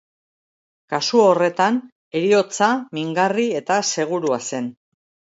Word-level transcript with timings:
Kasu 0.93 1.19
horretan, 1.23 1.75
heriotza 2.19 2.69
mingarri 2.99 3.45
eta 3.59 3.77
segurua 3.97 4.39
zen. 4.47 4.71